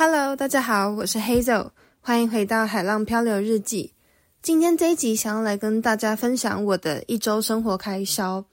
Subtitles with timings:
[0.00, 3.94] Hello，大家好，我是 Hazel，欢迎回到海浪漂流日记。
[4.40, 8.44] 今天这一集想要来跟大家分享我的一周生活开销。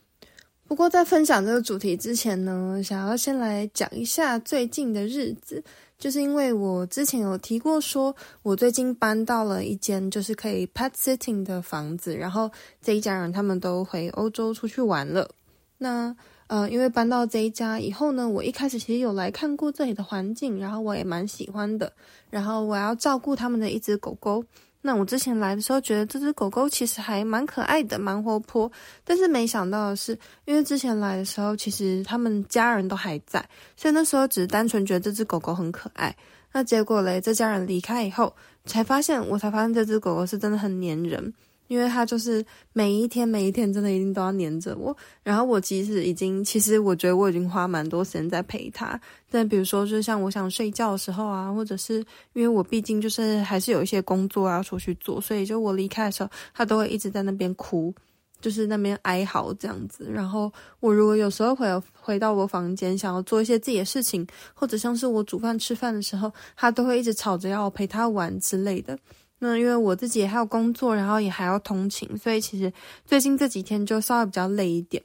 [0.67, 5.63] 不过在分享这个主题之前呢，想要先来讲一下最近的日子，
[5.99, 12.49] 就是因为我之前有提过说，我最近搬到了一间就是可以 pet sitting 的房子，然后
[12.81, 15.29] 这一家人他们都回欧洲出去玩了。
[15.77, 16.15] 那
[16.47, 21.91] 呃，因为搬到这一家以后呢，我一开始其实有来看过这里的环境，然后我也蛮喜欢的。
[22.29, 24.43] 然后我要照顾他们的一只狗狗。
[24.81, 28.71] 那我之前来的时候，觉得这只狗狗其实还蛮可爱的，蛮活泼。
[29.03, 33.43] 但是没想到的是，因为之前来的时候，其实他们家人都还在，
[33.75, 36.15] 所以那时候只是单纯觉得这只狗狗很可爱。
[36.53, 38.31] 那结果嘞，这家人离开以后，
[38.65, 41.33] 才发现，我才发现这只狗狗是真的很黏人。
[41.67, 48.99] 因为他就是每一天每一天真的一定都要黏着我，然后我其实已经，其实我觉得我已经花蛮多时间在陪他。
[49.29, 51.95] 但比如说，就像我想睡觉的时候啊，或者是
[52.33, 57.93] 因为我毕竟就是还是有一些工作要出去做，所以就我离开的时候，他都会一直在那边哭，
[58.39, 60.09] 就是那边哀嚎这样子。
[60.09, 61.67] 然后我如果有时候回
[61.99, 68.97] 回到我房间，想要做一些自己的事情，或者像是我煮饭吃饭的时候，他都会一直吵着要陪他玩之类的。
[69.39, 72.71] 那因为我自己还有工作，然后也还要通勤，所以其实
[73.05, 75.03] 最近这几天就稍微比较累一点。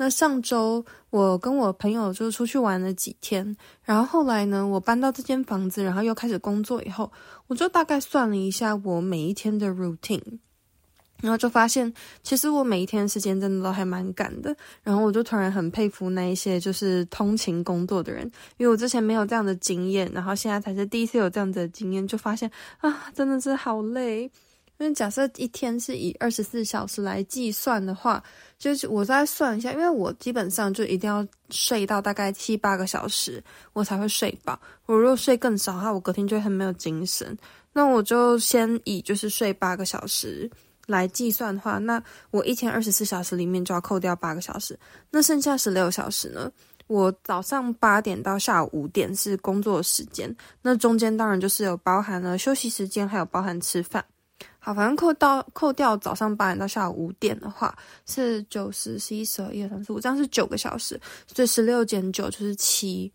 [0.00, 7.10] 那上周我跟我朋友就出去玩了几天，然后后来呢，我搬到这间房子，然后又开始工作以后，
[7.48, 10.38] 我就大概算了一下我每一天的 routine。
[11.20, 14.56] 然后就发现，其实我每一天时间真的都还蛮赶的。
[14.82, 18.24] 然后我就突然很佩服那一些就是通勤工作的人，
[18.56, 24.30] 因为我之前没有这样的经验，然后现在才是第一次有这样的经验，就发现啊，真的是好累。
[24.80, 28.22] 因为假设一天是以二十四小时来计算的话，
[28.60, 34.56] 就是我再算一下，因为我基本上就一定要睡到大概七八个小时，我才会睡饱。
[34.86, 37.36] 我如果睡更少的话，我隔天就会很没有精神。
[37.72, 40.48] 那我就先以就是睡八个小时。
[40.88, 44.76] 来计算的话，那我一天二十四小时里面就要扣掉八个小时，
[45.10, 46.50] 那剩下十六小时呢？
[46.86, 54.02] 我早上八点到下午五点是工作时间，那中间当然就是有包含了休息时间，还有包含吃饭。
[54.58, 57.76] 好，反正扣到扣掉早上八点到下午五点的话，
[58.06, 63.12] 是九十、十一、十二、一二、三四五，这样是九个小时，所以十六减九就是七。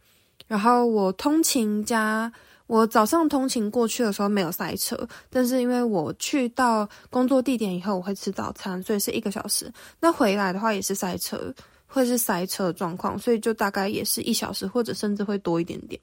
[0.48, 2.32] 然后我通勤加。
[2.68, 4.98] 我早上通勤过去的时候没有塞车，
[5.30, 9.72] 但是因为我去到工作地点以后，我会吃早餐，所以是一个小时。
[10.00, 11.54] 那回来的话也是塞车，
[11.86, 16.00] 会是塞车状况，所以就大概也是一小时，或者甚至会多一点点。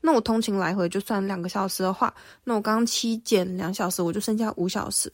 [0.00, 5.10] 那我通勤来回就算两个小时的话，那我刚刚七减两小时，我就剩下五小时。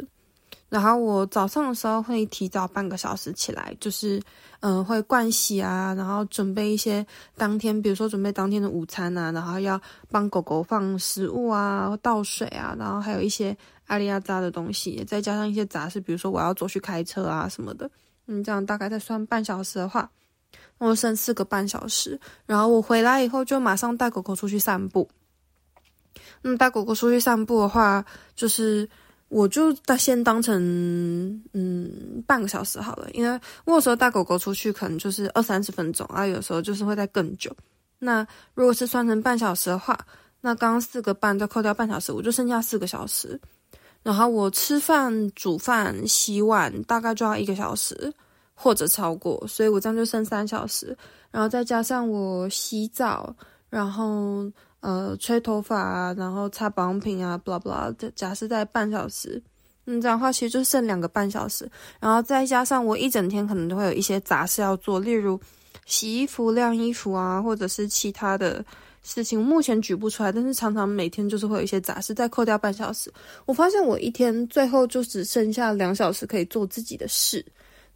[0.69, 4.21] 然后我早上的时候会提早半个小时起来，就是
[4.61, 7.05] 嗯、呃、会盥洗啊，然后准备一些
[7.37, 9.81] 当天，比如说准备当天的午餐啊，然后要
[10.11, 13.57] 帮狗狗放食物啊、倒水啊，然后还有一些
[13.87, 17.91] 阿里亚扎的东西，再加上一些杂事，比如说我要走去开车啊什么的。
[18.27, 20.11] 嗯，这样大概再算半小时的话，
[20.77, 22.21] 我剩四个半小时。
[22.45, 25.09] 然后我回来以后就马上带狗狗出去散步。
[26.43, 28.05] 那么带狗狗出去散步的话，
[28.37, 28.87] 就是。
[29.29, 30.59] 我就先当成
[31.53, 37.55] 嗯半个小时好了，因为我有时候带狗狗出去可能就是二三十分钟啊，有时候就是会在更久。
[37.99, 39.99] 那如果是算成半小时的话，
[40.41, 43.39] 那刚刚四个半再扣掉半小时，我就剩下四个小时。
[44.03, 48.11] 然后我吃饭、煮饭、洗碗大概就要一个小时
[48.55, 50.97] 或者超过，所以我这样就剩三小时。
[51.31, 53.35] 然后再加上我洗澡，
[53.69, 54.51] 然后。
[54.81, 59.43] 呃，吹头发啊，然后擦保养品啊，blah blah，假设在半小时，
[59.87, 61.69] 嗯，这样的话其实就剩两个半小时，
[61.99, 65.41] 然后再加上我一整天可能都会有一些杂事要做，例如
[65.85, 68.65] 洗衣服、晾衣服啊，或者是其他的
[69.03, 73.13] 事情，目前举不出来，但是常常每天就是会有一些杂事，再扣掉半小时，
[73.47, 77.45] 我发现我一天最后就只剩下两小时可以做自己的事。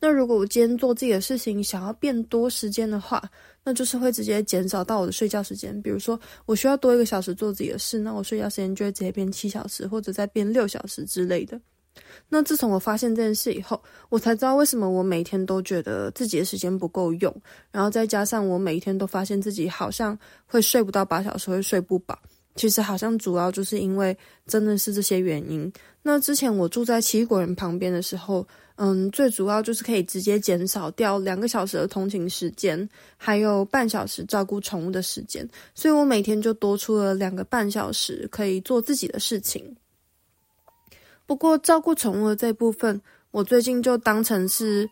[0.00, 3.22] 那如果我今天做自己的事情想要变多时间的话，
[3.64, 5.80] 那就是会直接减少到我的睡觉时间。
[5.82, 11.60] 比如说，我需要多一个小时做自己的事，那我睡觉时间就会直接变七小时，或者再变六小时之类的。
[12.28, 17.34] 那自从我发现这件事以后，我才知道为什么我每天都觉得自己的时间不够用，
[17.70, 22.18] 然后再加上我每天都发现自己好像会睡不到八小时，会睡不饱。
[22.54, 24.16] 其实好像主要就是因为
[24.46, 25.70] 真的是这些原因。
[26.02, 28.46] 那之前我住在奇异果园旁边的时候，
[28.84, 39.76] 嗯，最主要就是可以直接减少掉两个小时的通勤时间，还有半小时照顾宠物的时间，所以我每天就多出了两个半小时可以做自己的事情。
[41.26, 43.00] 不过照顾宠物的这部分，
[43.30, 44.90] 我最近就当成是，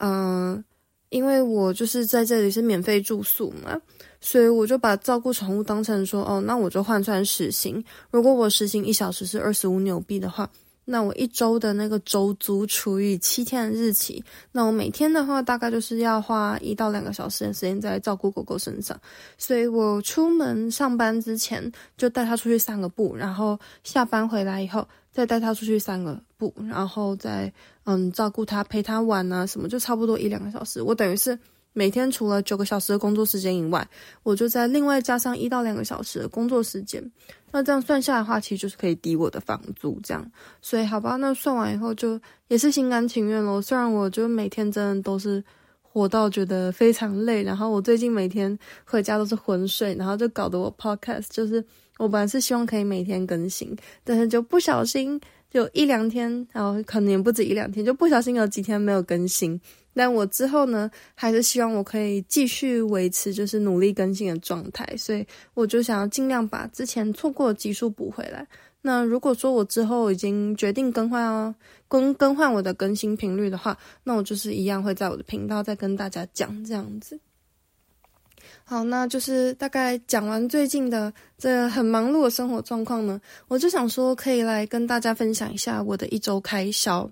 [0.00, 0.62] 嗯，
[1.08, 3.80] 因为我就是在这里是免费住宿嘛。
[4.20, 7.82] 所以我就把照顾宠物当成说，哦，那我就换算时薪。
[8.10, 10.46] 如果我时薪一小时是二十五纽币的话，
[10.84, 18.98] 那我一周的那个周租除以七天的日期，那我每天的话大概就是要花一到两个小时的时间在照顾狗狗身上。
[19.38, 27.52] 所以我出门上班之前就带它出去散个步，然后下班回来以后再带它出去散个步，然后再
[27.84, 30.82] 嗯照顾它、陪它玩啊什么，就差不多一两个小时。
[30.82, 31.38] 我等于是。
[31.72, 33.86] 每天除了九个小时的工作时间以外，
[34.22, 37.02] 我就在另外加上一到两个小时的工作时间。
[37.52, 40.30] 那这样算下来的话，其实就是可以抵我的房租这样。
[40.62, 43.60] 所以好吧，那算完以后就也是心甘情愿咯。
[43.60, 45.42] 虽然我就每天真的都是
[45.82, 51.64] 活到觉得非常累，然后我最近每天回家都是昏睡，然后就搞得我 podcast 就是
[51.98, 55.20] 我本来是希望可以每天更新，但是就不小心
[55.50, 59.60] 就一两天，然后可能也不止一两天，就不小心有几天没有更新。
[59.94, 68.46] 但我之后呢，还是希望我可以继续维持，就是努力更新的状态，所以我就想要尽量把之前错过的集数补回来。
[68.82, 71.54] 那如果说我之后已经决定更换哦，
[71.86, 77.20] 更更换我的更新频率的话，那我就是一样会在我的频道再跟大家讲这样子。
[78.64, 87.10] 好，那就是大概讲完最近的这很忙碌的生活状况呢，我就想说可以来跟大家分享一下我的一周开销。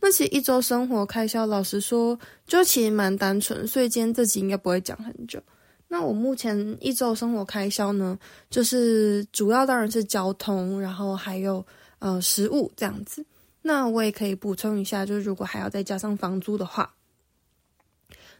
[0.00, 5.42] 那其实一周生活开销，老实说，就其实蛮单纯，所以今天这集应该不会讲很久。
[5.88, 8.16] 那我目前一周生活开销呢，
[8.48, 11.64] 就是主要当然是交通，然后还有
[11.98, 13.24] 呃食物这样子。
[13.62, 16.94] 那我也可以补充一下，就是如果还要再加上房租的话，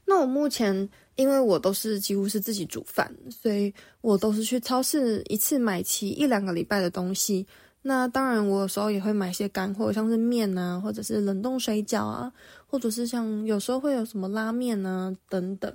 [0.05, 7.47] 那我目前因为我都是几乎是自己煮饭，所以我都是去超市一次买齐一两个礼拜的东西。
[7.83, 12.31] 那当然，我有时候也会买一些干货，像是面啊，或者是冷冻水饺啊，
[12.67, 15.73] 或者是像有时候会有什么拉面啊等等。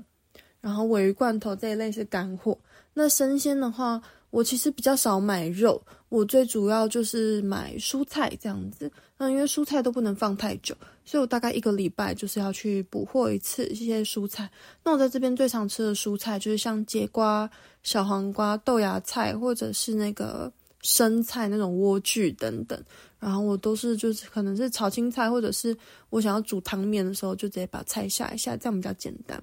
[0.60, 2.58] 然后鮪鱼罐头这一类是干货。
[2.94, 8.92] 那生鲜的话，我其实比较少买肉，我最主要就是买蔬菜这样子。
[9.18, 14.50] 那因为蔬菜都不能放太久，所以我大概一个礼拜就是要去补货一次这些蔬菜。
[14.84, 17.50] 那我在这边最常吃的蔬菜就是像节瓜、
[17.82, 20.52] 小黄瓜、豆芽菜，或者是那个。
[20.84, 22.80] 生菜那种莴苣等等，
[23.20, 25.76] 然后我都是就是可能是炒青菜，或者是
[26.12, 29.42] 我想要煮汤面的时候，就直接把菜下一下，这样比较简单。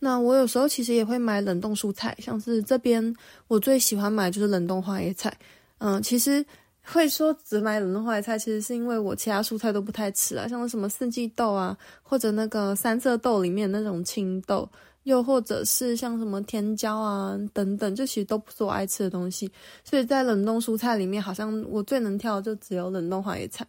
[0.00, 3.14] 那我有时候其实也会买冷冻蔬菜，像是这边
[3.46, 5.32] 我最喜欢买就是冷冻花椰菜。
[5.78, 6.44] 嗯，其实
[6.82, 14.68] 会说只买冷冻花椰菜，其实是因为我其他蔬菜都不太吃啊，像什么四季豆啊，或者那个三色豆里面那种青豆。
[15.04, 19.50] 又或者是像什么甜椒啊等等，这其实都不是我爱吃的东西，
[19.84, 23.66] 所以在冷冻蔬菜里面，好像我最能挑的就只有冷冻花椰菜。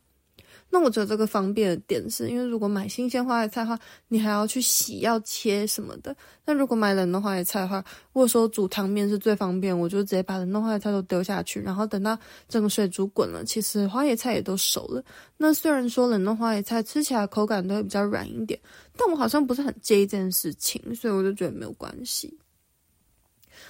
[0.76, 6.16] 那我觉得这个方便的点是，因为如果买新鲜花椰菜的话，你还要去洗、要切什么的。
[6.44, 7.78] 那如果买冷冻花椰菜的话，
[8.12, 12.18] 如果说煮汤面是最方便，我就直接把冷冻花椰菜都丢下去，然后等到
[12.50, 15.04] 整个水煮滚了，其实花椰菜也都熟了。
[15.38, 18.60] 那虽然说冷冻花椰菜吃起来口感都会比较软一点，
[18.98, 22.36] 但我好像不是很介意这件事情，所以我就觉得没有关系。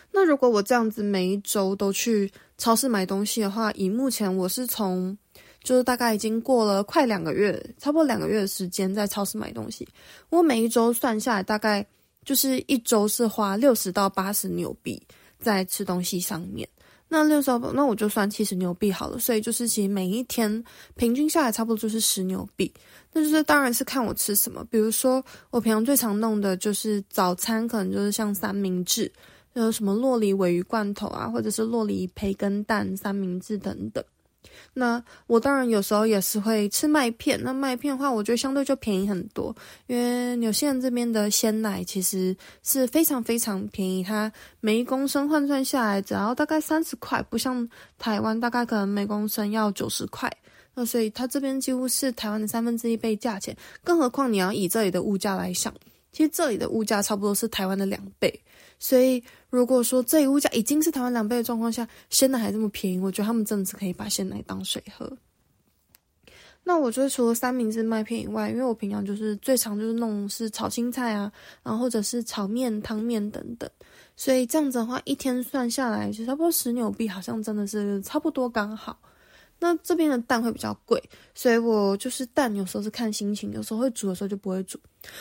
[0.09, 5.17] 那如果我这样子每一周都去超市买东西的话，以目前我是从
[5.63, 9.87] 就是大概已经过了快两个月，差不多两个月的时间在超市买东西。
[10.29, 11.85] 我每一周算下来，大概
[12.25, 15.01] 就是一周是花六十到八十纽币
[15.39, 16.67] 在吃东西上面。
[17.07, 19.19] 那六十，那我就算七十纽币好了。
[19.19, 20.63] 所以就是其实每一天
[20.95, 22.73] 平均下来差不多就是十纽币。
[23.11, 29.11] 那就是当然是看我吃什么，比如说我平常最常弄的就是早餐，可能就是像三明治，
[29.53, 34.03] 有什么洛梨尾鱼罐头啊，或者是洛梨培根蛋三明治等等。
[34.73, 39.55] 那我当然有时候也是会吃麦片，那麦片的话，我觉得相对就便宜很多，
[39.87, 50.31] 因为纽西兰这边的鲜奶其实是非常非常便宜，它每一公升换算下来只要大概三十块，不像台湾大概可能每公升要九十块，
[50.73, 55.73] 那所以它这边几乎是台湾的三分之一倍价钱，更何况你要以这里的物价来想，
[56.11, 58.39] 其实这里的物价差不多是台湾的两倍。
[58.83, 65.09] 所以，如果说这一物价已经是台湾两倍的状况下，鲜奶还这么便宜，我觉得他们真的是可以把鲜奶当水喝。
[66.65, 71.31] 那我觉得除了三明治麦片以外，因为我平常就是最常就是弄是炒青菜啊，
[71.63, 73.69] 然后或者是炒面、汤面等等，
[74.17, 78.99] 所以这样子的话，一天算下来就差不多十纽币，好像真的是差不多刚好。
[79.63, 81.01] 那这边的蛋会比较贵，
[81.33, 84.77] 所以我就是蛋有时候是看心情，有时候会煮的时候就不会煮。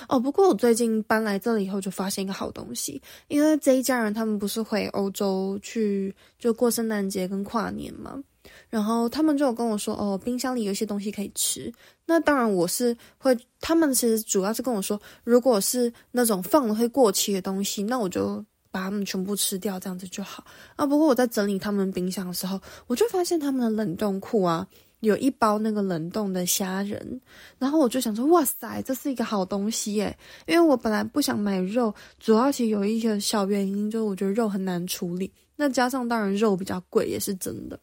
[0.09, 8.21] 哦，不过我最近搬来这里以后就发现一个好东西，因为这一家人他们不是回欧洲去就过圣诞节跟跨年嘛，
[8.69, 11.73] 然后他们就有跟我说，哦，冰箱里有一些东西可以吃。
[12.05, 20.85] 那当然我是会，他们其实主要是跟我说，如果是那种放了会过期的东西，那我就把它们全部吃掉，这样子就好啊。
[20.85, 24.67] 不过我在整理他们冰箱的时候，我就发现他们的冷冻库啊，
[25.01, 27.21] 有一包那个冷冻的虾仁，
[27.59, 30.17] 然后我就想说，哇塞，这是一个好东西耶！
[30.47, 37.79] 因为我本来不想买肉，主要其实有一个小原因，就是我觉得肉很难处理，那加上当然肉比较贵，也是真的。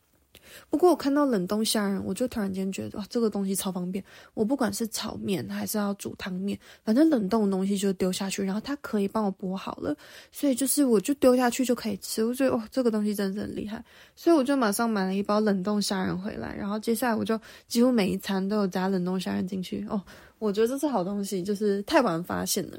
[0.70, 4.04] 不过我看到冷冻虾仁，我就突然间觉得哇，这个东西超方便。
[4.34, 9.96] 我不管是炒面还是要煮汤面，反正冷冻的东西就丢下去，然后它可以帮我剥好了，
[10.32, 12.24] 所以就是我就丢下去就可以吃。
[12.24, 13.84] 我觉得哇，这个东西真的很厉害，
[14.16, 19.86] 所以我就马上买了一包冷冻虾仁回来，然后接下来我就几乎每一餐都有加冷冻虾仁进去。
[19.90, 20.02] 哦，
[20.40, 22.78] 我觉得这是好东西，就是太晚发现了。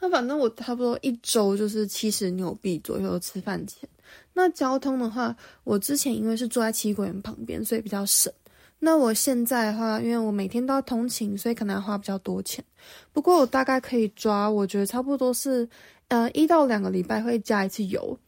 [0.00, 3.88] 那反正我差不多一周就是七十纽币左右吃饭钱。
[4.32, 8.32] 那交通的话，我之前因为是住在七果园旁边，所以比较省。
[8.78, 12.64] 那我现在的话，因为我每天都要通勤，所以可能要花比较多钱。
[13.12, 15.68] 不过我大概可以抓，我觉得差不多是，
[16.08, 18.18] 呃，一到两个礼拜会加一次油，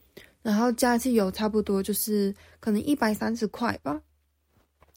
[0.43, 4.01] 然后加一次油差不多就是可能一百三十块吧。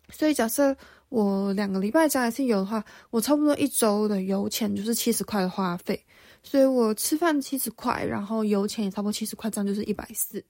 [0.10, 0.76] 所以假设
[1.10, 6.06] 我两个礼拜加一次油的话，我差不多一周的油钱就是七十块的花费。
[6.44, 10.42] 所以我吃饭七十块，然后油钱也差不多七十块，这样就是一百四。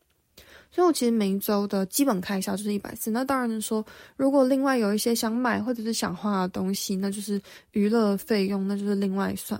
[0.77, 3.09] 所以我其实每一周的基本开销就是一百四。
[3.09, 3.83] 那当然说，
[4.15, 7.41] 如果另外有一些想买或者是想花的东西，那就是
[7.71, 9.59] 娱乐费用，那就是另外算。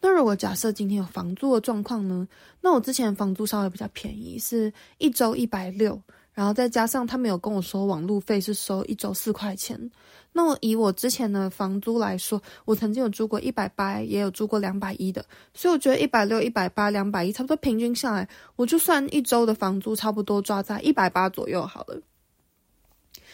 [0.00, 2.28] 那如果假设今天有房租的状况呢？
[2.60, 6.00] 那我之前房租稍微比较便宜，是一周一百六。
[6.38, 9.90] 然后再加上他们有跟我说网路费是收一周四块钱，
[10.32, 22.00] 那我以我之前的房租来说，我曾经有住过一百八，也有住过两百一的，所以我觉得一百六、一百八、两百一，差不多平均下来，我就算一周的房租差不多抓在一百八左右好了。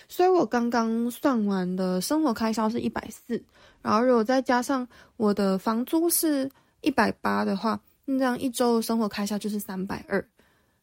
[0.09, 3.45] 所以我刚刚算完的生活开销是一百四，
[3.83, 10.27] 然后如果再加上我的房租是一百八的话，那这样一周的生活开销就是三百二。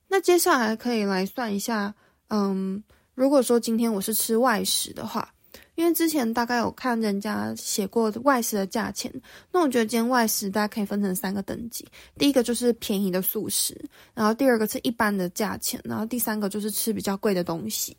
[0.08, 1.96] 那接下来可以来算一下。
[2.34, 2.82] 嗯，
[3.14, 5.32] 如果说今天我是吃外食的话，
[5.76, 9.12] 因为之前大概有看人家写过外食的价钱，
[9.52, 11.86] 那我觉得今天外食大家可以分成三个等级，
[12.18, 13.80] 第一个就是便宜的速食，
[14.14, 17.96] 然后第二个是一般的价钱，然后第三个就是吃比较贵的东西。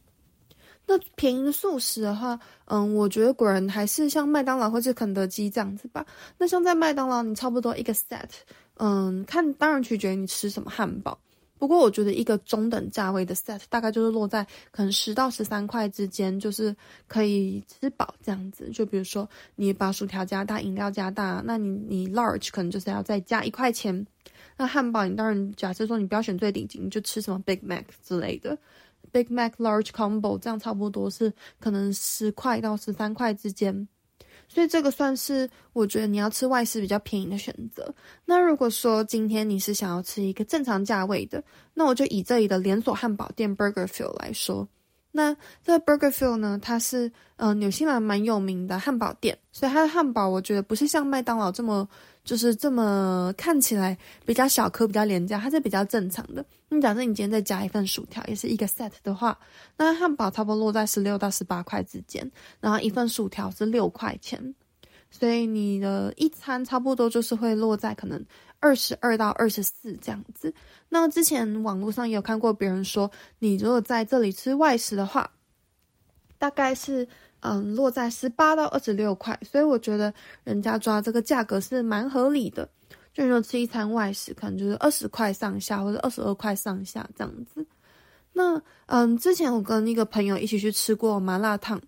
[0.87, 6.05] 那便宜的速食的话，嗯，我觉得果然还是像麦当劳或者肯德基这样子吧。
[6.39, 8.29] 那像在麦当劳，你差不多一个 set，
[8.79, 11.19] 嗯，看当然取决于你吃什么汉堡。
[11.63, 16.75] 不过我觉得一个中等价位的 set 大概就是落在可能十到十三块之间，就是
[17.07, 18.69] 可以吃饱这样子。
[18.71, 24.05] 就比如说你把薯条加大，饮料加大，那你你 large 可能就是要再加一块钱。
[24.57, 28.59] 那汉堡你当然假设说你不要选最顶级，你就吃什么 Big Mac 之类的
[29.13, 33.87] ，Big Mac large combo 这样差不多是可能十块到十三块之间。
[34.53, 37.95] 所以这个算是我觉得你要吃外食比较便宜的选择。
[38.27, 41.43] 那如果说今天你是想要吃一个正常价位的，
[41.73, 44.69] 那我就以这里的连锁汉堡店 Burger f i e l 来说。
[45.13, 51.89] 那这个 Burgerfield 呢，它是呃纽西兰蛮有名的汉堡店，所以它的汉堡我觉得不是像麦当劳这么。
[52.25, 56.45] 就是这么看起来比较小颗、比较廉价，它是比较正常的。
[56.69, 59.37] 那假设你今天再加一份薯条，也是一个 set 的话，
[59.77, 64.55] 那汉堡差不多落在十六到十八块之间，然后一份薯条是六块钱，
[65.11, 68.25] 所以你的一餐差不多就是会落在可能
[68.63, 70.55] 二十二到二十四这样子。
[70.89, 75.31] 那之前网络上也有看过别人说，你如果在这里吃外食的话，
[76.39, 77.07] 大概是。
[77.45, 80.15] 嗯，落在十八到二十六块，所以我觉得
[80.45, 82.71] 人家抓这个价格是蛮合理的。
[83.13, 87.67] 就你说吃一餐外食，可能就是二十块上下，或者二十二块上下这样子。
[88.33, 91.83] 那嗯，之前我跟一个朋友一起去吃过麻辣烫。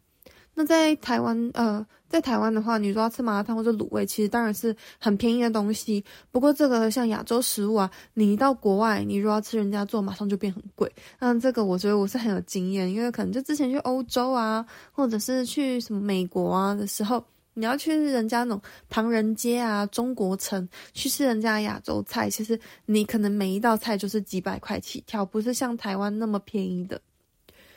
[0.54, 6.04] 那在台湾，呃，在台湾的话，你说要吃麻辣烫或者卤味，其实当然是很便宜的东西。
[6.30, 10.88] 不过这个像亚洲食物啊，你一到国外，你如果要吃人家做，马上就变很贵。
[11.18, 17.20] 那这个我觉得我是很有经验，因为可能就之前去欧洲啊，或者是去什么美国啊的时候，
[17.54, 22.56] 你要去人家那种唐人街啊、中国城去吃人家亚洲菜，其实
[22.86, 27.00] 你可能每一道菜就是几百块起跳，不是像台湾那么便宜的。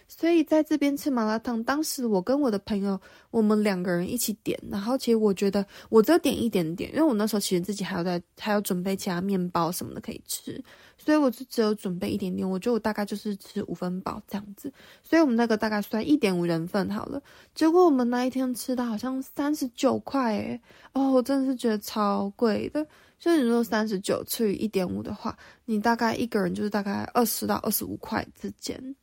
[0.08, 3.00] 所以在这边吃麻辣烫，当时我跟我的朋友，
[3.30, 10.64] 我们两个人一起点，然后其实我觉得我只有点一点点，因为我那时候其实自己还要在还要准备其他面包什么的可以吃，
[10.98, 14.72] 所以我就只有准备一点点，我觉得我大概就是吃五分饱这样子，
[15.04, 17.22] 所以我们那个大概算一点五人份好了。
[17.54, 20.62] 结果我们那一天吃的好像三十九块诶，
[20.94, 22.86] 哦，我真的是觉得超贵的。
[23.20, 28.96] 所以你说三十九除以一点五的话，你大概一个人就是大概二十到二十五块之间。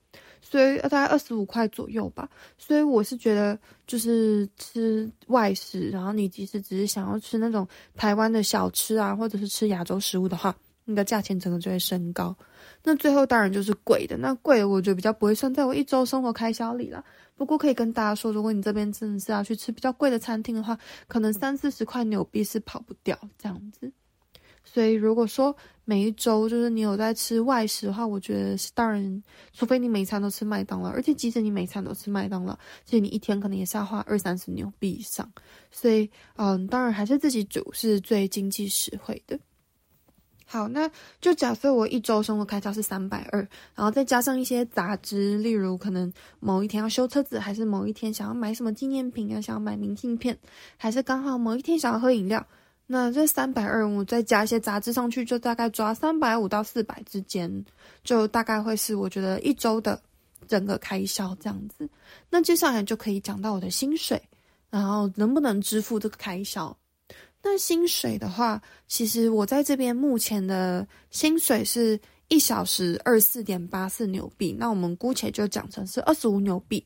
[0.46, 12.36] 所以大概二十五块左右吧，所以我是觉得就是吃外食，然后你即使只是想要吃那种台湾的小吃啊，或者是吃亚洲食物的话，那个价钱整个就会升高。
[12.82, 17.02] 那最后当然就是贵的，那贵的我觉得比较不会算在我一周生活开销里了。
[17.36, 23.90] 不过可以跟大家说，如果你这边真的是要去吃比较贵的餐厅的话，可能三四十块纽币是跑不掉这样子。
[24.64, 25.54] 所以如果说
[25.84, 35.30] 每一周就是你有在吃外食的话，我觉得是当然，除非你每餐都吃麦当劳，而且即使你每餐都吃麦当劳，其实你一天可能也是要花二三十纽币以上。
[35.70, 39.38] 所以，嗯，当然还是自己煮是最经济实惠的。
[40.46, 40.88] 好，那
[41.20, 43.40] 就假设我一周生活开销是三百二，
[43.74, 50.38] 然后再加上一些杂支，例如可能某一天要修车子，还是某一天想要买什么纪念品啊，想要买明信片，
[50.76, 52.46] 还是刚好某一天想要喝饮料，
[52.86, 57.64] 那这三百二我再加一些杂支上去，就大概抓三百五到四百之间，
[58.02, 60.00] 就大概会是我觉得一周的
[60.46, 61.88] 整个开销这样子。
[62.28, 64.20] 那接下来就可以讲到我的薪水，
[64.68, 66.76] 然后能不能支付这个开销。
[67.42, 71.98] 那薪水的话，其实我在这边目前的薪水是
[72.28, 76.84] 一小时二十四点八四纽币，那我们姑且就讲成是二十五纽币。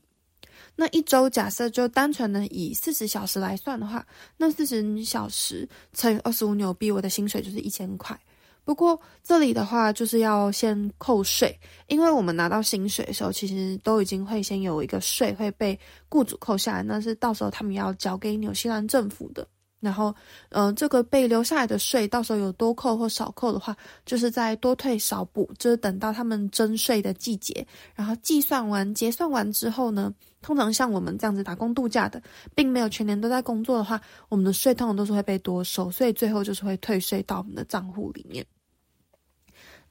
[0.81, 4.07] 那一周假设就单纯的以四十小时来算的话，
[4.37, 8.17] 那四十小时乘以二十五纽币，我的薪水就是一千块。
[8.63, 11.53] 不过这里的话就是要先扣税，
[11.87, 19.45] 因为我们拿到薪水的时候，其实都已经会先有一个税会被雇主扣下来，那是到时候他们要交给纽西兰政府的。
[19.79, 20.13] 然后，
[20.49, 32.21] 嗯、呃，这个被留下来的税，到时候有多扣或少扣的话，就是在多退少补，就是等到他们征税的季节，然后计算完、结算完之后呢，通常像我们这样子打工度假的，
[32.53, 38.45] 并没有全年都在工作的话，我们的税通常都是会被多收，所以最后就是会退税到我们的账户里面。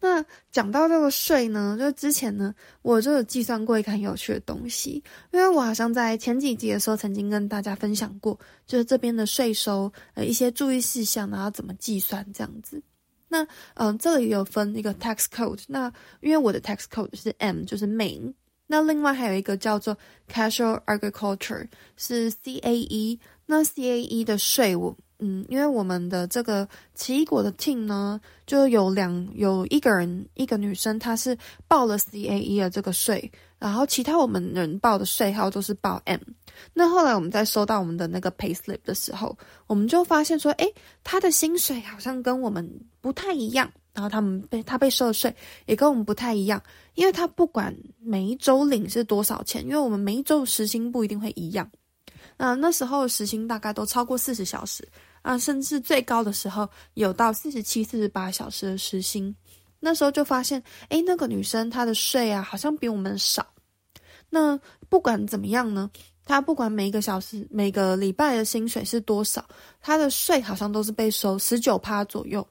[0.01, 5.03] 那讲到这个税呢，就之前呢，我就有计算过一个很有趣的东西，
[5.33, 12.83] 因为我好像在前几集的时候曾经跟大家分享过，就是这边的税收呃一些注意事项，然后怎么计算这样子。
[13.29, 18.33] 那嗯、这里有分一个 tax code，那因为我的 tax code 是 M，就是 main，
[18.67, 19.99] 那另外还有一个叫做
[20.33, 24.97] casual agriculture，是 CAE，那 CAE 的税务。
[25.21, 36.21] 嗯，因为我们的这个奇异果的 team 呢，就有两有一个人，一个女生，她是报了 CAE 的这个税，然后其他我们人报的税号都是报 M。
[36.73, 42.69] 那后来我们在收到我们的那个 payslip 的时候，我们就发现说，诶，她的薪水好像跟我们
[43.01, 45.35] 不太一样，然后他们被他被收的税
[45.67, 46.63] 也跟我们不太一样，
[46.95, 51.69] 因为他不管每一周领是多少钱，因为我们每一周时薪不一定会一样。
[52.37, 54.87] 那那时候时薪大概都超过四十小时。
[55.23, 59.35] 啊，甚至最高的时候有到四十七、四十八小时的时薪，
[59.81, 63.47] 那时候就发现，诶，那个女生她的税啊，好像比我们少。
[64.31, 65.91] 那不管怎么样呢，
[66.25, 69.45] 她不管每一个小时、每个礼拜的薪水是多少，
[69.81, 72.47] 她的税好像都是被收十九趴左右。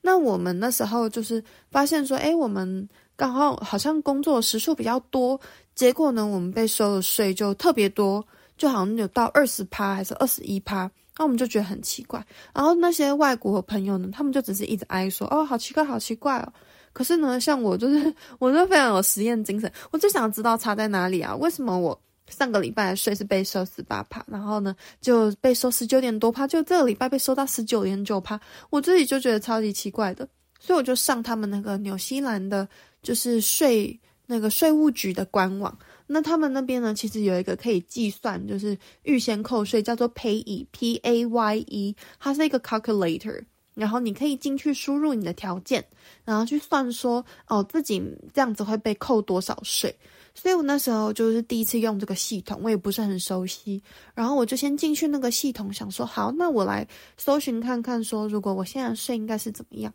[0.00, 5.40] 那我们那时候就是发现说，诶，我们刚好好像工作时数比较多，
[5.74, 8.24] 结果呢，我们被收的税就特别多，
[8.56, 10.90] 就好像有到二十趴还是二十一趴。
[11.18, 16.52] 那我们就觉得很奇怪，然后那些外国朋友呢，他们就只是一直哀说：“哦，好奇怪，好奇怪哦。”
[16.94, 21.34] 可是呢，像我就是，我就非常有实验精神，我就想知道差在哪里啊？
[21.36, 30.26] 为什么我上个礼拜的税是被收十八趴，然后呢就被收十九点多趴，就这个礼拜被收到十九点九趴，我自己就觉得超级奇怪的，
[30.58, 32.68] 所以我就上他们那个纽西兰的，
[33.02, 35.76] 就是税那个税务局的官网。
[36.10, 43.40] 那他们那边呢，其实有一个可以计算，就是预先扣税，叫做 Paye，P A Y E，它是一个 calculator，
[43.74, 45.84] 然后你可以进去输入你的条件，
[46.24, 49.94] 然后去算说，哦，自己这样子会被扣多少税。
[50.34, 53.82] 所以我那时候就是第一次用这个系统，我也不是很熟悉，
[54.14, 59.92] 然后我就先进去那个系统，想说，好，那我来搜寻看看，说如果我现在税应该是怎么样。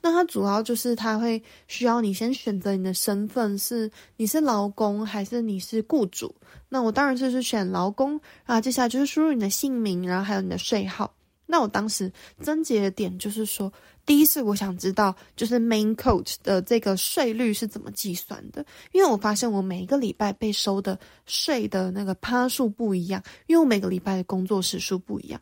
[0.00, 6.34] 那它主要就是它会需要你先选择你的身份是你是劳工还是你是雇主。
[6.68, 11.14] 那我当然就是选劳工，啊接下来就是输入你的姓名，然后还有你的税号。
[11.44, 12.10] 那我当时
[12.42, 13.70] 症结的点就是说，
[14.06, 25.38] 第一是我想知道就是 main code 的这个税率是怎么计算的，因为我发现我每一个礼拜被收的税的那个趴数不一样，因为我每个礼拜的工作时数不一样。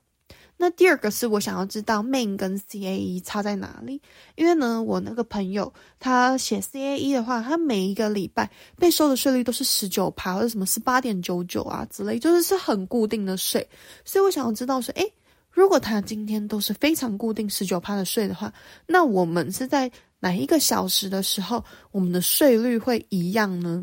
[0.62, 3.98] 那第二个是我想要知道 main 跟 CAE 差在哪里，
[4.36, 13.66] 因为呢，我那个朋友他写 CAE 的话，他每一个礼拜被收的税率都是十九趴或者什么十八点九九啊之类，就是是很固定的税，
[14.04, 15.12] 所以我想要知道说，诶，
[15.50, 18.52] 如果他今天都是非常固定十九趴的税的话，
[18.86, 23.82] 那我们是在哪一个小时的时候，我们的税率会一样呢？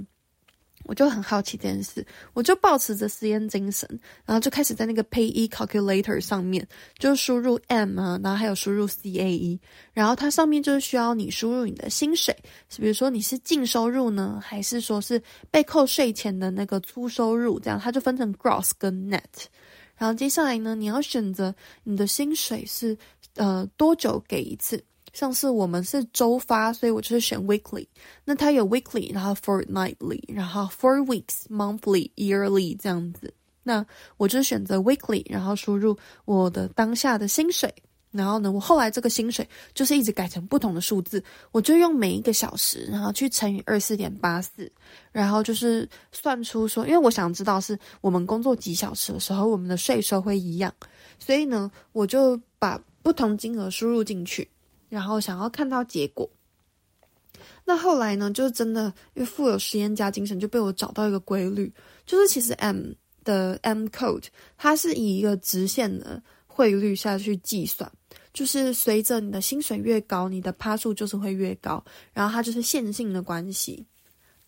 [0.88, 3.88] 我就很好奇这件事，我就抱持着实验精神，
[4.26, 9.60] 然后就开始在那个 PAYE Calculator 上面就输入 M 啊，然后还有输入 CAE，
[9.94, 12.36] 然后它上面就是需要你输入你的薪水，
[12.70, 15.22] 是比如说你是净收入呢，还是说是
[15.52, 19.22] 被扣税前的那个粗收入，这样它就分成 Gross 跟 Net，
[19.98, 22.98] 然后接下来呢，你要选择你的薪水是
[23.36, 24.84] 呃多久给一次。
[25.14, 27.86] 像是我们是周发，所以我就是选 weekly。
[28.26, 33.34] 那它有 weekly，然后 fortnightly，然后 four weeks、monthly、yearly 这样子。
[33.64, 33.86] 那
[34.18, 37.74] 我就选择 weekly，然后输入我的当下的薪水。
[38.10, 44.72] 然后呢，我后来这个薪水就是一直改成不同的数字，我就用每一个小时，然后去乘以二四点八四，
[45.12, 50.74] 然后就是算出说，因为我想知道是我们工作几小时的时候，我们的税收会一样。
[51.20, 54.50] 所以呢，我就把不同金额输入进去。
[54.90, 56.30] 然后想要看到结果，
[57.66, 61.72] 那后来呢，就是真的，因为富有实验家精神，就被我找到一个规律，
[62.06, 62.92] 就是其实 M
[63.26, 67.92] 的 M code 它是以一个直线的汇率下去计算，
[68.34, 73.86] 就是随着你的薪水越高，你的趴数就是会越高，然后它就是线性的关系。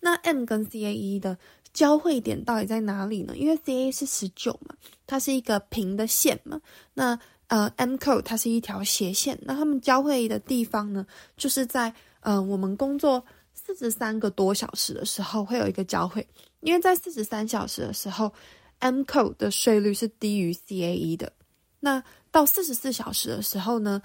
[0.00, 1.36] 那 M 跟 CAE 的
[1.74, 3.36] 交汇点到底在哪里呢？
[3.36, 4.74] 因为 CAE 是十九嘛，
[5.06, 6.60] 它是一个平的线嘛，
[6.94, 7.20] 那。
[7.50, 11.04] 呃，M code 它是一条斜线，那他们交汇的地方呢，
[11.36, 16.24] 就是在呃我们工作四十三个多小时的时候会有一个交汇，
[16.60, 18.32] 因为在四十三小时的时候
[18.78, 21.32] ，M code 的税率是低于 CAE 的，
[21.80, 24.00] 那到四十四小时的时候呢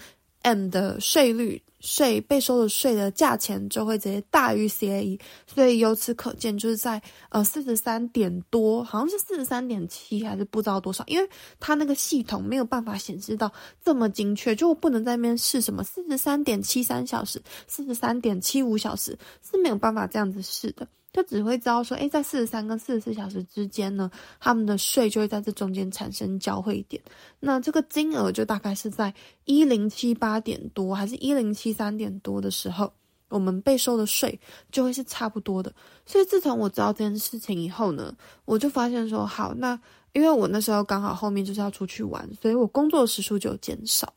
[0.45, 1.61] ，M 的税率。
[1.81, 11.29] 税被收的税的价钱就会直接大于 CAE，所以由此可见，就是在呃四十三点多，好像是四十三点七还是不知道多少，因为
[11.59, 13.53] 它那个系统没有办法显示到
[13.83, 19.15] 这么精确，就不能在那边试什么四十三点七三小时、四十三点七五小时
[19.47, 20.87] 是没有办法这样子试的。
[21.15, 27.01] 就只会知道说，诶，在四十三跟四十四小时之间呢，他们的税就会在这中间产生交汇点。
[27.39, 29.13] 那这个金额就大概是在
[29.45, 32.91] 一零七八点多，还是一零七三点多的时候，
[33.29, 34.37] 我们被收的税
[34.73, 35.73] 就会是差不多的。
[36.05, 39.79] 所以自从我知道这件事情以后呢，我就发现说，好，那
[40.11, 44.13] 因为我那时候刚好后面就是要出去玩，所以我工作时数就减少。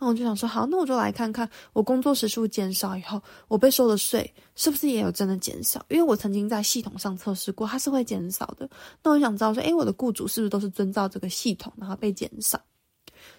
[0.00, 5.84] 那我就想说，好，那我就来看看我工作时数减少以后，我被收的税是不是也有真的减少？
[5.90, 8.68] 因为我曾经在系统上测试过，它是会减少的。
[9.02, 12.58] 那我想知道说，诶，我的雇主是不是都是遵照这个系统，然后被减少？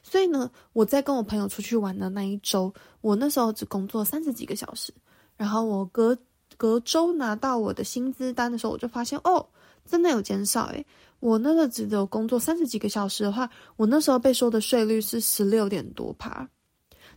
[0.04, 2.72] 所以呢，我在跟我朋友出去玩的那一周，
[3.02, 4.94] 我那时候只工作三十几个小时，
[5.36, 6.16] 然后我隔
[6.58, 9.44] 隔周拿到我的薪资单的时候，我就发现，哦，
[9.84, 10.86] 真的有减少，诶。
[11.22, 16.46] 我那个只有工作三十几个小时的话，我那时候被收的税率是十六点多趴。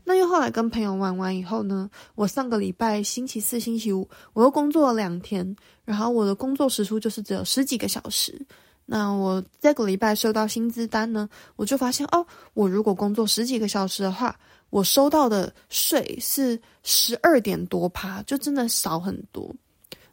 [0.05, 8.47] 那又后来跟朋友玩完以后呢，我上个礼拜星期四、星期五我又工作了两天，然后我的工作时数就是只有十几个小时。
[8.85, 14.39] 那我这个礼拜收到薪资单呢，我就发现哦，我如果工作十几个小时的话，
[14.69, 19.51] 我收到的税是十二点多趴，就真的少很多。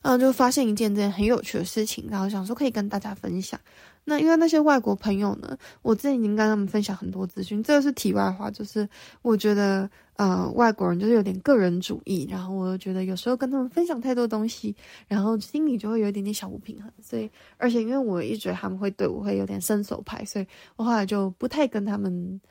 [0.02, 3.60] 嗯，就发现一件件很有趣的事情，然后想说可以跟大家分享。
[4.04, 8.50] 那因为那些外国朋友呢，我之前已经跟他们分享很多资讯，这个是题外话。
[8.50, 8.90] 就是
[9.22, 14.76] 我觉得，呃，外国人就是有点个人主义，然后我又觉得有时候跟他们分享太多东西，
[15.08, 16.92] 然后心里就会有一点点小不平衡。
[17.00, 22.42] 所以，而且因为我一直他们会对我会有点伸手牌，所以我后来就不太跟他们。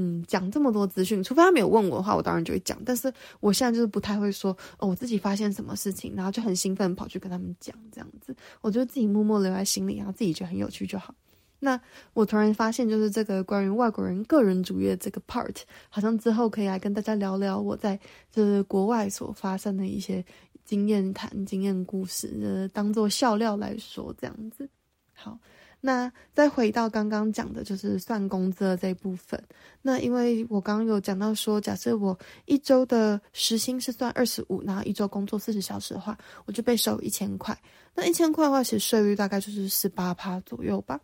[0.00, 2.80] 嗯，讲这么多资讯，除非他没有问我的话，我当然就会讲。
[2.84, 8.32] 但是我现在就是不太会说哦，我自己发现什么事情，然后就很兴奋跑去跟他们讲这样子。
[8.60, 11.12] 我就自己默默留在心里，然后自己觉得很有趣就好。
[11.58, 11.80] 那
[12.14, 15.56] 我突然发现，就是这个关于外国人个人主义的这个 part，
[15.88, 17.98] 好像之后可以来跟大家聊聊我在
[18.30, 20.24] 就是国外所发生的一些
[20.64, 24.70] 经验谈、经验故事，呃，当做笑料来说这样子。
[25.12, 25.36] 好。
[25.80, 29.40] 那再回到刚刚讲的，就是算工资的这一部分。
[29.80, 37.56] 那因为我刚刚有讲到说，假设我一周的时薪是算二十五，然后一周工作四十小时的话，我就被收一千块。
[37.94, 41.00] 那一千块的话，其实税率大概就是十八趴左右吧。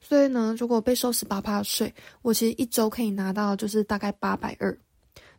[0.00, 4.76] 所以呢，如果被收十八趴的税，我其实一周可以拿到就是大概八百二。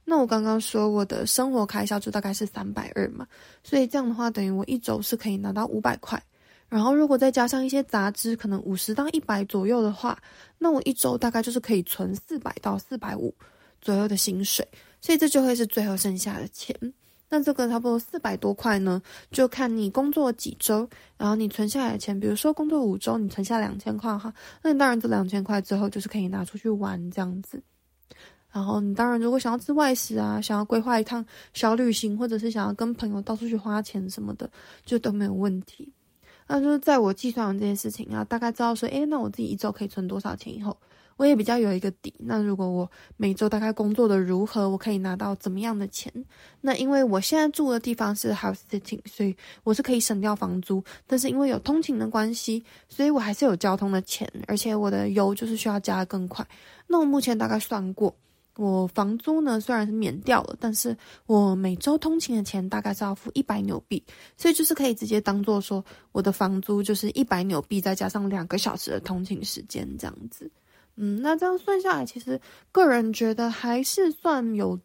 [0.03, 3.27] 那我刚刚说我的生活开销就大概是三百二嘛，
[3.63, 6.21] 所以这样的话，等于我一周是可以拿到五百块。
[6.69, 10.17] 然后，如果再加上一些杂支，可能五十到一百左右的话，
[10.58, 13.34] 那我一周大概就是可以存四百到四百五
[13.82, 14.67] 左右的薪水，
[14.99, 16.75] 所以这就会是最后剩下的钱。
[17.30, 19.01] 那这个差不多四百多块呢，
[19.32, 27.62] 就看你工作几周，然后你存下来的钱，比如说工作五周，你存下两千块哈，那你当然这两千块之后就是可以拿出去玩这样子。
[28.49, 34.49] 然后你当然如果想要吃外食啊，想要规划一趟小旅行，或者是想要跟朋友到处去花钱什么的，
[34.86, 35.93] 就都没有问题。
[36.47, 40.75] 那就是在我计算完这件事情啊，大概知道说，诶，那我自己一周可以存多少钱以后，
[41.17, 42.13] 我也比较有一个底。
[42.19, 46.12] 那如果我每周大概工作的如何，我可以拿到怎么样的钱？
[46.62, 50.83] 那因为我现在住的地方是 house sitting，所以我是可以省掉房租。
[51.05, 56.47] 但是因为有通勤的关系，所以我还是有交通的钱，而且我的油就是需要加的更快。
[56.88, 58.15] 那我目前大概算过，
[58.58, 64.04] 我房租呢虽然是免掉了，但是我每周通勤的钱大概是要付一百纽币，
[64.36, 70.50] 所以就是可以直接当做说我的房租就是一百纽币，再加上两个小时的通勤时间这样子。
[70.96, 72.41] 嗯，那这样算下来，其实
[72.72, 74.80] 个人觉得还是算有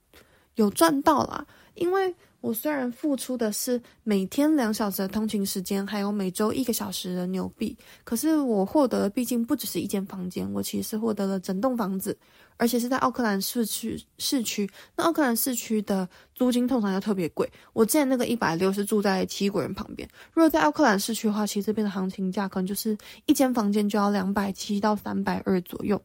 [0.56, 1.46] 有赚到啦。
[1.74, 12.18] 因为我虽然付出的是每天两小时的通勤时间，还有每周一个小时的纽币，可是我获得的毕竟不只是一间房间，我其实获得了整栋房子，
[12.56, 14.68] 而且是在奥克兰市区市区。
[14.96, 20.08] 那奥克兰市区的租金通常又特别贵，我之前那个一百六是住在奇异果园旁边。
[20.32, 26.02] 如果在奥克兰市区的话，其实这边的行情价可能就是一间房间就要两百七到三百二左右。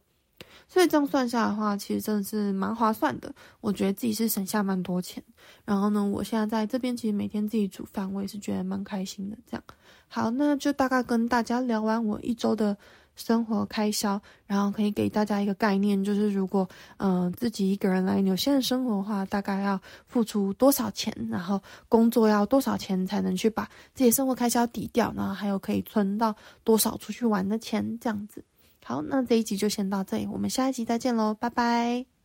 [0.68, 3.34] 所以这样算下来的话，其实真的是蛮划算的。
[3.60, 5.22] 我觉得自己是省下蛮多钱。
[5.64, 9.36] 然后呢，我现在在这边其实每天自己煮饭，我也是觉得蛮开心的。
[9.50, 9.64] 这样，
[10.08, 12.76] 好，那就大概跟大家聊完我一周的
[13.16, 28.44] 生活开销，然后可以给大家一个概念，就是如果嗯、自己一个人来纽西兰生活的话，大概要付出多少钱，然后工作要多少钱才能去把自己生活开销抵掉，然后还有可以存到多少出去玩的钱，这样子。
[28.88, 32.17] 好，那这一集就先到这里，我们下一集再见喽，拜拜。